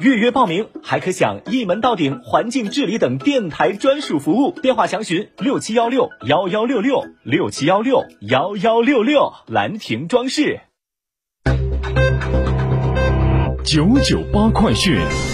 [0.00, 4.50] 预约报名还可享一门到顶环境治理等电台专属服务。
[4.62, 9.32] 电话详询六七幺六幺幺六六六七幺六幺幺六六。
[9.46, 10.60] 兰亭装饰。
[13.64, 15.33] 九九八快讯。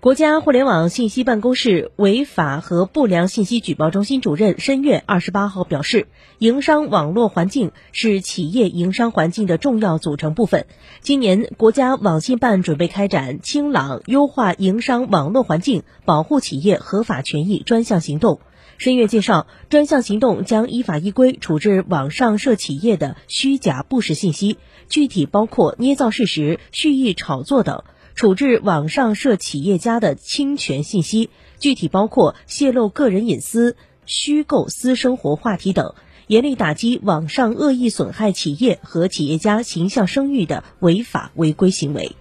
[0.00, 6.06] 国家互联网信息办公室违法和不良信息举报中心主任申月二十八号表示，
[6.38, 10.66] 营商网络环境是企业营商环境的重要组成部分。
[11.00, 18.38] 今年，国家网信办准备开展“清朗优化营商网络环境，保护企业合法权益”专项行动。
[18.76, 24.58] 申月介绍，专项行动将依法依规处置网上涉企业的虚假不实信息，
[24.88, 27.82] 具体包括捏造事实、蓄意炒作等。
[28.18, 31.30] 处置网上涉企业家的侵权信息，
[31.60, 35.94] 具体包括泄露个人隐私、虚构私生活话题等，
[36.26, 42.16] 严厉打击网上恶意损害企业和企业家形象声誉的违法违规行为。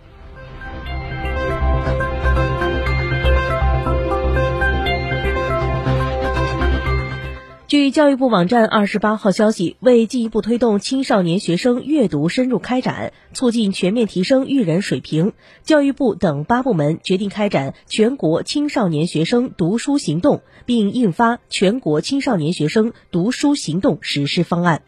[7.67, 15.33] 据教育部网站二十八号消息，为进一步推动青少年学生阅读深入开展，促进全面提升育人水平，
[15.63, 24.83] 教育部等八部门决定开展全国青少年学生读书行动，并印发全国青少年学生读书行动实施方案。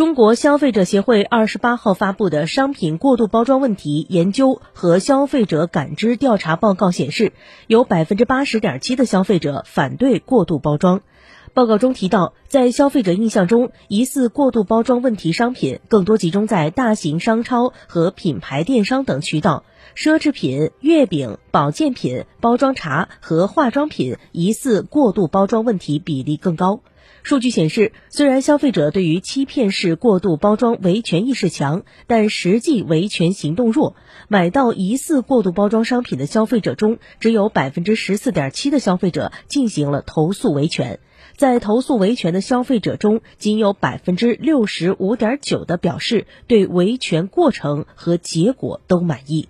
[0.00, 7.34] 中国消费者协会二十八号发布的商品过度包装问题研究和消费者感知调查报告显示，
[7.66, 11.02] 有百分之八十点七的消费者反对过度包装。
[11.52, 26.80] 报告中提到，在消费者印象中，疑似过度包装问题商品更多集中在大型商超和品牌电商等渠道，奢侈品、月饼、保健品、包装茶和化妆品疑似过度包装问题比例更高。
[27.30, 33.94] 数据显示，虽然消费者对于欺骗式过度包装维权意识强，但实际维权行动弱。
[34.26, 40.98] 买到疑似过度包装商品的消费者中，只有百分之十四点七的消费者进行了投诉维权。
[41.36, 49.49] 在投诉维权的消费者中，仅有百分之六十五点九的表示对维权过程和结果都满意。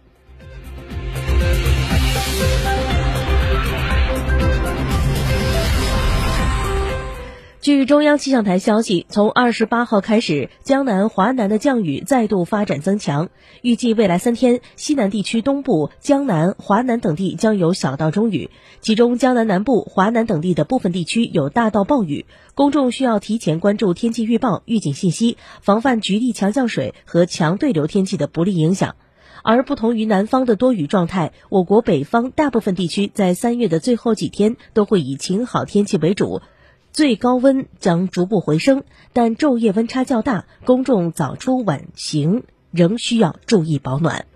[7.61, 13.29] 据中央气象台消息，从二十八号开始，江南、华南的降雨再度发展增强。
[13.61, 18.49] 预计未来三天，西南地区东部、江南、华南等地将有小到中雨，
[18.81, 22.25] 其中江南南部、华南等地的部分地区有大到暴雨。
[22.55, 28.97] 公众需要提前关注天气预报、预警信息，防范局地强降水和强对流天气的不利影响。
[29.43, 36.41] 而不同于南方的多雨状态，我国北方大部分地区在三月的最后几天都会以晴好天气为主。
[36.93, 38.83] 最高温将逐步回升，
[39.13, 44.27] 但昼夜温差较大，公众早出晚行仍需要注意保暖。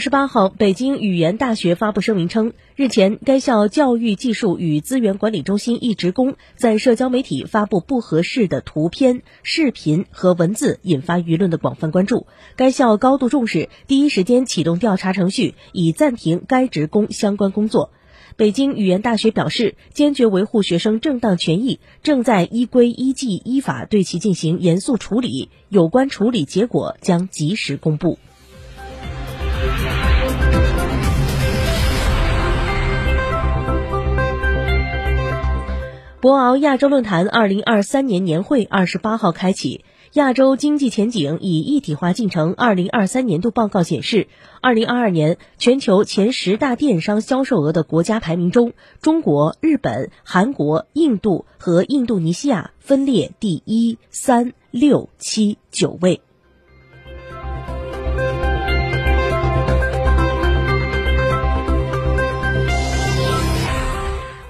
[0.00, 12.26] 十八号，北京语言大学发布声明称，日前该校教育技术与资源管理中心一职工在社交媒体发布不合适的图片、视频和文字，引发舆论的广泛关注。
[12.56, 17.90] 该校高度重视，第一时间启动调查程序，已暂停该职工相关工作。
[18.36, 28.18] 北京语言大学表示，坚决维护学生正当权益，正在依规依纪依法对其进行严肃处理，有关处理结果将及时公布。
[36.20, 39.86] 博鳌亚洲论坛二零二三年年会二十八号开启。
[40.12, 44.28] 亚洲经济前景与一体化进程二零二三年度报告显示，
[44.60, 56.20] 二零二二年全球前十大电商销售额的国家排名中，中国、日本、韩国、印度和印度尼西亚分列第一、三、六、七、九位。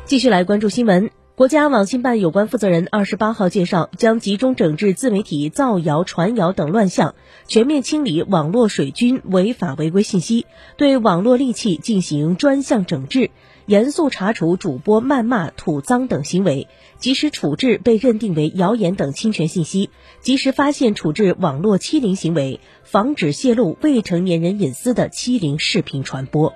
[0.07, 1.20] 继续来关注新闻。
[1.41, 7.15] 国家网信办有关负责人二十八号介绍，将集中整治自媒体造谣、传谣等乱象，
[7.47, 10.45] 全面清理网络水军违法违规信息，
[10.77, 13.31] 对网络戾气进行专项整治，
[13.65, 19.89] 严肃查处主播谩骂、吐脏等行为，及时处置被认定为谣言等侵权信息，
[20.21, 26.53] 及时发现处置网络欺凌行为，防止泄露未成年人隐私的欺凌视频传播。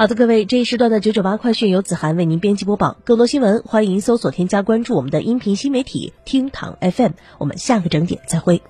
[0.00, 2.96] 好的，各位，这一时段的九九八快讯由子涵为您编辑播报。
[3.04, 7.12] 更多新闻，欢迎搜索添加关注我们的音频新媒体厅堂 FM。
[7.36, 8.62] 我们下个整点再会。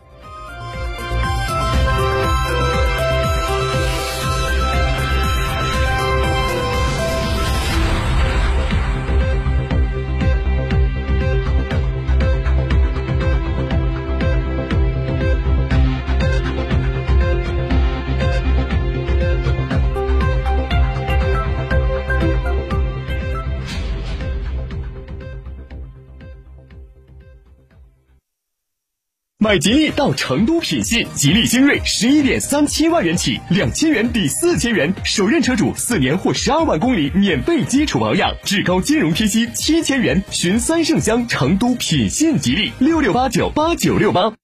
[29.42, 40.22] 买吉利到成都品信，吉利星瑞十一点三七万元起，两千元抵四千元，首任车主四年或十二万公里免费基础保养，至高金融贴息七千元。
[40.30, 44.34] 寻三圣乡成都品信吉利六六八九八九六八。